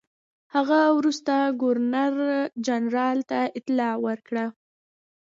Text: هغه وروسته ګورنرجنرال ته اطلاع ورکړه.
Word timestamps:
هغه 0.55 0.79
وروسته 0.97 1.33
ګورنرجنرال 1.61 3.19
ته 3.29 3.39
اطلاع 3.59 3.93
ورکړه. 4.05 4.45